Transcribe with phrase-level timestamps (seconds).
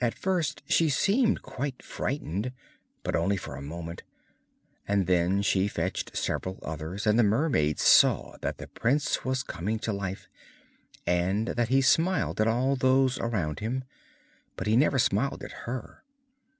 [0.00, 2.50] At first she seemed quite frightened,
[3.04, 4.02] but only for a moment,
[4.88, 9.78] and then she fetched several others, and the mermaid saw that the prince was coming
[9.78, 10.26] to life,
[11.06, 13.84] and that he smiled at all those around him,
[14.56, 16.02] but he never smiled at her.